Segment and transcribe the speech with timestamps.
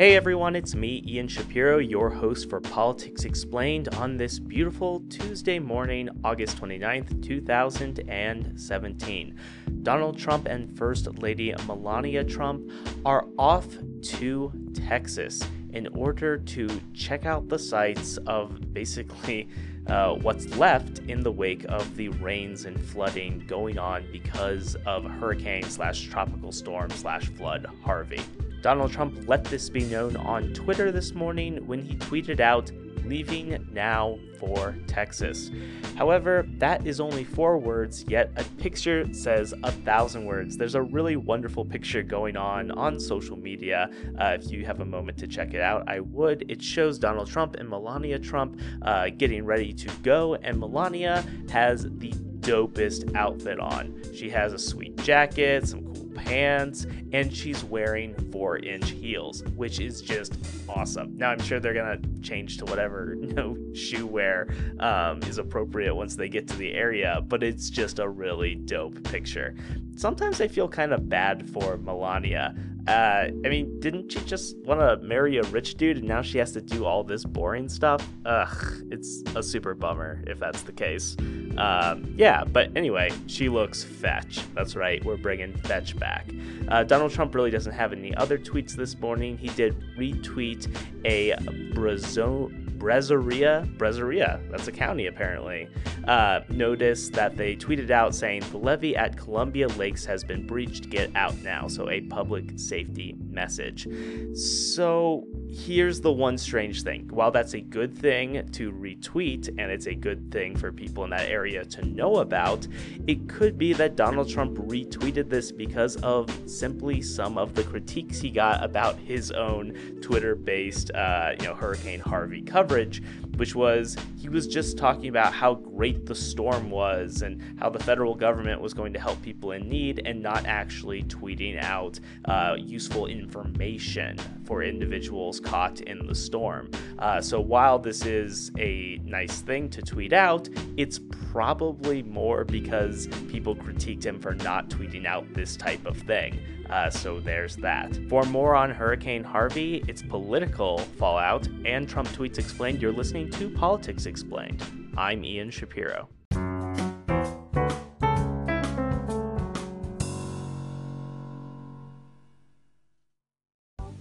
[0.00, 5.58] Hey everyone, it's me, Ian Shapiro, your host for Politics Explained on this beautiful Tuesday
[5.58, 9.38] morning, August 29th, 2017.
[9.82, 12.72] Donald Trump and First Lady Melania Trump
[13.04, 13.66] are off
[14.04, 15.42] to Texas
[15.74, 19.50] in order to check out the sites of basically
[19.88, 25.04] uh, what's left in the wake of the rains and flooding going on because of
[25.04, 28.22] hurricane slash tropical storm slash flood Harvey.
[28.62, 32.70] Donald Trump let this be known on Twitter this morning when he tweeted out,
[33.04, 35.50] leaving now for Texas.
[35.96, 40.56] However, that is only four words, yet a picture says a thousand words.
[40.56, 43.90] There's a really wonderful picture going on on social media.
[44.18, 46.50] Uh, if you have a moment to check it out, I would.
[46.50, 51.84] It shows Donald Trump and Melania Trump uh, getting ready to go, and Melania has
[51.84, 54.00] the dopest outfit on.
[54.14, 55.89] She has a sweet jacket, some
[56.30, 60.34] and she's wearing four inch heels, which is just
[60.68, 61.16] awesome.
[61.16, 65.94] Now, I'm sure they're gonna change to whatever you know, shoe wear um, is appropriate
[65.94, 69.54] once they get to the area, but it's just a really dope picture.
[69.96, 72.54] Sometimes I feel kind of bad for Melania.
[72.86, 76.38] Uh, I mean, didn't she just want to marry a rich dude and now she
[76.38, 78.06] has to do all this boring stuff?
[78.24, 81.16] Ugh, it's a super bummer if that's the case.
[81.56, 84.40] Um, yeah, but anyway, she looks fetch.
[84.54, 86.30] That's right, we're bringing fetch back.
[86.68, 89.36] Uh, Donald Trump really doesn't have any other tweets this morning.
[89.36, 90.68] He did retweet
[91.04, 91.36] a
[91.74, 92.50] Brazil.
[92.80, 95.68] Brazoria, Brazoria, that's a county apparently,
[96.08, 100.88] uh, noticed that they tweeted out saying the levee at Columbia Lakes has been breached,
[100.88, 101.68] get out now.
[101.68, 103.86] So a public safety message.
[104.34, 107.08] So here's the one strange thing.
[107.10, 111.10] While that's a good thing to retweet and it's a good thing for people in
[111.10, 112.66] that area to know about,
[113.06, 118.20] it could be that Donald Trump retweeted this because of simply some of the critiques
[118.20, 123.02] he got about his own Twitter-based, uh, you know, Hurricane Harvey coverage,
[123.40, 127.78] which was he was just talking about how great the storm was and how the
[127.78, 132.54] federal government was going to help people in need and not actually tweeting out uh,
[132.58, 136.70] useful information for individuals caught in the storm.
[136.98, 140.46] Uh, so while this is a nice thing to tweet out,
[140.76, 141.00] it's
[141.32, 146.38] probably more because people critiqued him for not tweeting out this type of thing.
[146.70, 147.98] Uh, so there's that.
[148.08, 153.50] For more on Hurricane Harvey, its political fallout, and Trump tweets explained, you're listening to
[153.50, 154.62] Politics Explained.
[154.96, 156.08] I'm Ian Shapiro.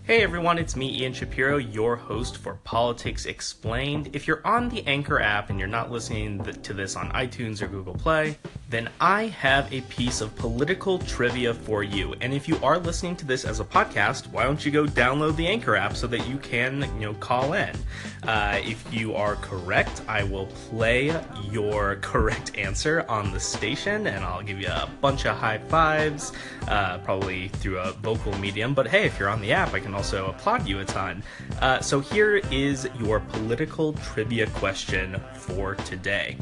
[0.03, 4.09] Hey everyone, it's me, Ian Shapiro, your host for Politics Explained.
[4.13, 7.67] If you're on the Anchor app and you're not listening to this on iTunes or
[7.67, 8.37] Google Play,
[8.69, 12.13] then I have a piece of political trivia for you.
[12.21, 15.35] And if you are listening to this as a podcast, why don't you go download
[15.35, 17.75] the Anchor app so that you can, you know, call in.
[18.23, 21.19] Uh, if you are correct, I will play
[21.49, 26.31] your correct answer on the station, and I'll give you a bunch of high fives,
[26.67, 28.75] uh, probably through a vocal medium.
[28.75, 31.23] But hey, if you're on the app, I can also applaud you a ton.
[31.59, 36.37] Uh, so here is your political trivia question for today.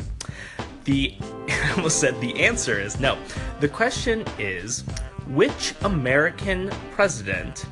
[0.88, 1.14] The
[1.50, 3.18] I almost said the answer is no.
[3.60, 4.86] The question is
[5.28, 7.66] which American president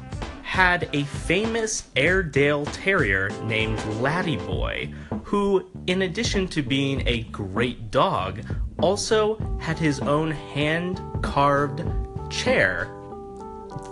[0.44, 4.94] had a famous Airedale Terrier named Laddie Boy,
[5.24, 8.42] who, in addition to being a great dog,
[8.81, 11.86] also had his own hand carved
[12.30, 12.90] chair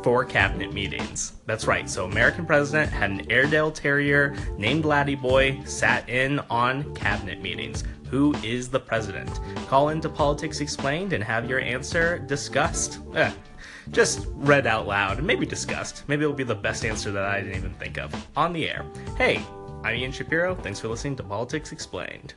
[0.04, 1.34] for cabinet meetings.
[1.46, 1.90] That's right.
[1.90, 7.84] So, American president had an Airedale Terrier named Laddie Boy, sat in on cabinet meetings.
[8.10, 9.40] Who is the president?
[9.68, 13.00] Call into Politics Explained and have your answer discussed.
[13.16, 13.32] Eh,
[13.92, 16.04] just read out loud and maybe discussed.
[16.08, 18.86] Maybe it'll be the best answer that I didn't even think of on the air.
[19.18, 19.44] Hey,
[19.84, 20.56] I'm Ian Shapiro.
[20.56, 22.36] Thanks for listening to Politics Explained.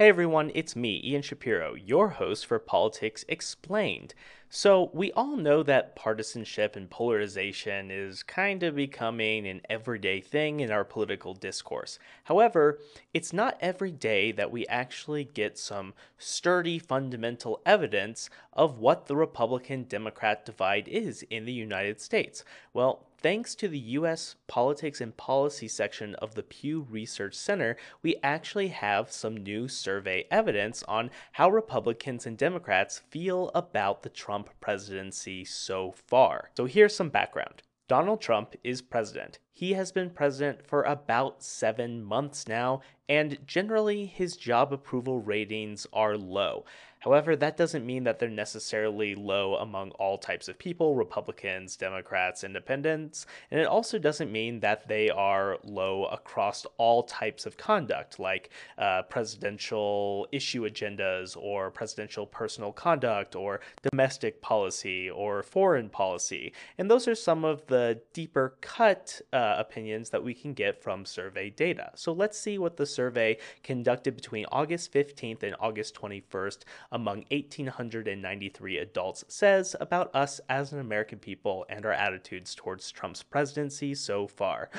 [0.00, 4.14] Hey everyone, it's me, Ian Shapiro, your host for Politics Explained.
[4.52, 10.58] So, we all know that partisanship and polarization is kind of becoming an everyday thing
[10.58, 12.00] in our political discourse.
[12.24, 12.80] However,
[13.14, 19.14] it's not every day that we actually get some sturdy fundamental evidence of what the
[19.14, 22.44] Republican Democrat divide is in the United States.
[22.72, 24.36] Well, Thanks to the U.S.
[24.46, 30.24] Politics and Policy section of the Pew Research Center, we actually have some new survey
[30.30, 36.50] evidence on how Republicans and Democrats feel about the Trump presidency so far.
[36.56, 37.62] So here's some background.
[37.88, 39.40] Donald Trump is president.
[39.52, 45.88] He has been president for about seven months now, and generally his job approval ratings
[45.92, 46.64] are low.
[47.00, 52.44] However, that doesn't mean that they're necessarily low among all types of people Republicans, Democrats,
[52.44, 58.18] independents, and it also doesn't mean that they are low across all types of conduct,
[58.18, 63.60] like uh, presidential issue agendas or presidential personal conduct or
[63.90, 66.52] domestic policy or foreign policy.
[66.76, 71.06] And those are some of the deeper cut uh, opinions that we can get from
[71.06, 71.92] survey data.
[71.94, 76.58] So let's see what the survey conducted between August 15th and August 21st
[76.92, 83.22] among 1,893 adults says about us as an American people and our attitudes towards Trump's
[83.22, 84.70] presidency so far.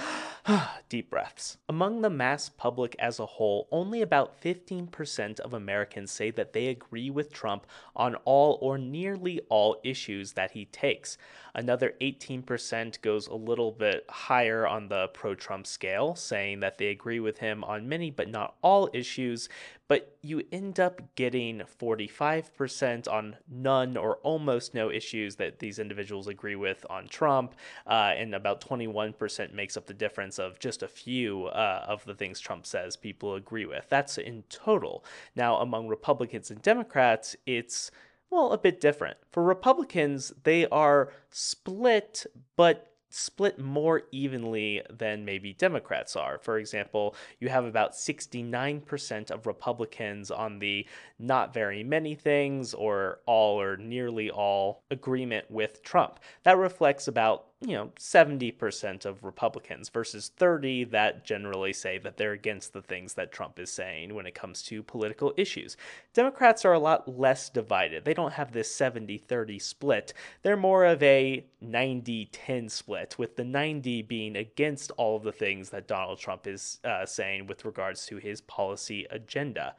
[0.90, 1.58] Deep breaths.
[1.70, 6.68] Among the mass public as a whole, only about 15% of Americans say that they
[6.68, 7.66] agree with Trump
[7.96, 11.18] on all or nearly all issues that he takes.
[11.54, 16.88] Another 18% goes a little bit higher on the pro Trump scale, saying that they
[16.88, 19.50] agree with him on many but not all issues,
[19.92, 26.30] but you end up getting 45% on none or almost no issues that these individuals
[26.30, 27.56] agree with on Trump,
[27.86, 32.16] uh, and about 21% makes up the difference of just a few uh, of the
[32.16, 33.86] things Trump says people agree with.
[33.90, 35.04] That's in total.
[35.36, 37.92] Now, among Republicans and Democrats, it's
[38.30, 39.18] well, a bit different.
[39.30, 46.38] For Republicans, they are split, but split more evenly than maybe Democrats are.
[46.40, 50.88] For example, you have about 69% of Republicans on the
[51.20, 56.20] not very many things or all or nearly all agreement with Trump.
[56.44, 62.32] That reflects about you know 70% of Republicans versus 30 that generally say that they're
[62.32, 65.78] against the things that Trump is saying when it comes to political issues.
[66.14, 68.04] Democrats are a lot less divided.
[68.04, 70.14] They don't have this 70-30 split.
[70.42, 75.70] They're more of a 90-10 split with the 90 being against all of the things
[75.70, 79.76] that Donald Trump is uh, saying with regards to his policy agenda.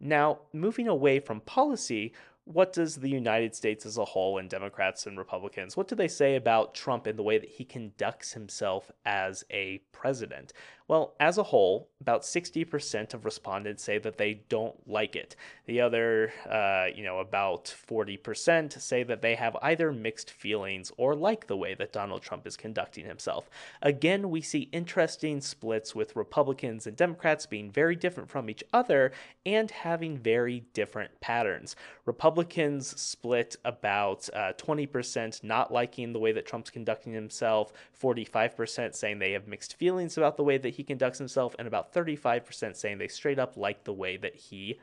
[0.00, 2.12] Now, moving away from policy,
[2.48, 6.08] what does the United States as a whole and Democrats and Republicans, what do they
[6.08, 10.54] say about Trump and the way that he conducts himself as a president?
[10.88, 15.36] Well, as a whole, about 60% of respondents say that they don't like it.
[15.66, 21.14] The other, uh, you know, about 40% say that they have either mixed feelings or
[21.14, 23.50] like the way that Donald Trump is conducting himself.
[23.82, 29.12] Again, we see interesting splits with Republicans and Democrats being very different from each other
[29.44, 31.76] and having very different patterns.
[32.06, 39.18] Republicans split about uh, 20% not liking the way that Trump's conducting himself, 45% saying
[39.18, 42.98] they have mixed feelings about the way that he conducts himself, and about 35% saying
[42.98, 44.78] they straight up like the way that he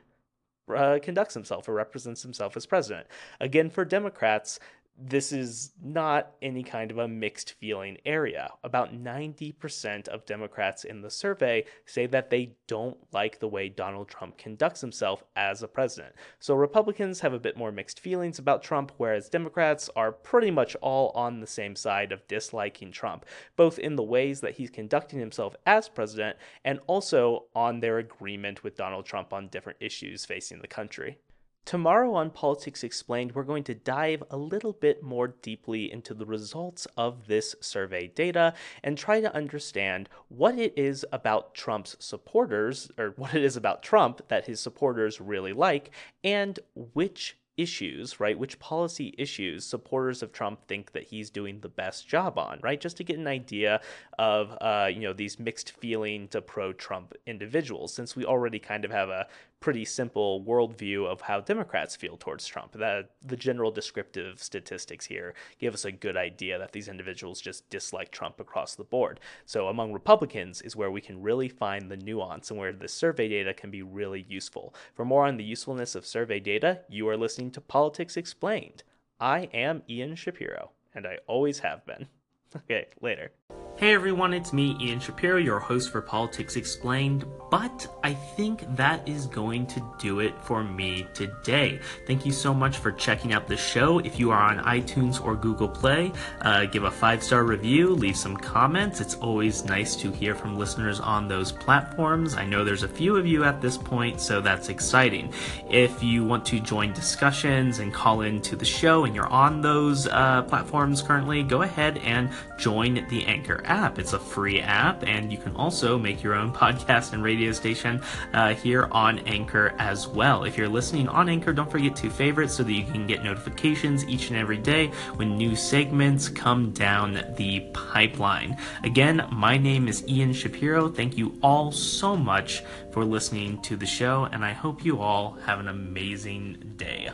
[0.67, 3.07] uh, conducts himself or represents himself as president.
[3.39, 4.59] Again, for Democrats,
[4.97, 8.49] this is not any kind of a mixed feeling area.
[8.63, 14.07] About 90% of Democrats in the survey say that they don't like the way Donald
[14.07, 16.15] Trump conducts himself as a president.
[16.39, 20.75] So Republicans have a bit more mixed feelings about Trump, whereas Democrats are pretty much
[20.77, 23.25] all on the same side of disliking Trump,
[23.57, 28.63] both in the ways that he's conducting himself as president and also on their agreement
[28.63, 31.17] with Donald Trump on different issues facing the country.
[31.65, 36.25] Tomorrow on Politics Explained, we're going to dive a little bit more deeply into the
[36.25, 38.53] results of this survey data
[38.83, 43.81] and try to understand what it is about Trump's supporters, or what it is about
[43.81, 45.89] Trump that his supporters really like,
[46.23, 46.59] and
[46.93, 48.37] which issues, right?
[48.37, 52.79] Which policy issues supporters of Trump think that he's doing the best job on, right?
[52.79, 53.81] Just to get an idea
[54.19, 58.91] of, uh, you know, these mixed feeling to pro-Trump individuals, since we already kind of
[58.91, 59.25] have a
[59.65, 62.73] pretty simple worldview of how Democrats feel towards Trump.
[62.73, 67.67] That the general descriptive statistics here give us a good idea that these individuals just
[67.71, 69.19] dislike Trump across the board.
[69.47, 73.27] So among Republicans is where we can really find the nuance and where the survey
[73.27, 74.75] data can be really useful.
[74.93, 78.83] For more on the usefulness of survey data, you are listening to Politics Explained.
[79.19, 82.07] I am Ian Shapiro, and I always have been.
[82.55, 83.31] Okay, later.
[83.77, 89.05] Hey everyone, it's me, Ian Shapiro, your host for Politics Explained, but I think that
[89.05, 91.81] is going to do it for me today.
[92.07, 93.99] Thank you so much for checking out the show.
[93.99, 98.15] If you are on iTunes or Google Play, uh, give a five star review, leave
[98.15, 99.01] some comments.
[99.01, 102.33] It's always nice to hear from listeners on those platforms.
[102.35, 105.33] I know there's a few of you at this point, so that's exciting.
[105.69, 110.07] If you want to join discussions and call into the show and you're on those
[110.07, 113.99] uh, platforms currently, go ahead and join the Anchor app.
[113.99, 118.01] It's a free app, and you can also make your own podcast and radio station
[118.33, 120.43] uh, here on Anchor as well.
[120.43, 124.05] If you're listening on Anchor, don't forget to favorite so that you can get notifications
[124.05, 128.57] each and every day when new segments come down the pipeline.
[128.83, 130.89] Again, my name is Ian Shapiro.
[130.89, 135.33] Thank you all so much for listening to the show, and I hope you all
[135.45, 137.09] have an amazing day.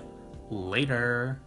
[0.49, 1.41] Later.